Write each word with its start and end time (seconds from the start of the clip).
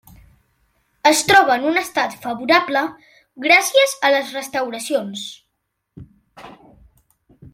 Es 1.09 1.19
troba 1.31 1.57
en 1.59 1.67
un 1.71 1.75
estat 1.81 2.15
favorable 2.23 2.81
gràcies 3.45 3.93
a 4.09 4.13
les 4.17 4.33
restauracions. 4.39 5.29